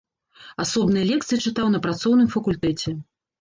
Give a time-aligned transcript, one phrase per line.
[0.63, 2.97] Асобныя лекцыі чытаў на працоўным факультэце.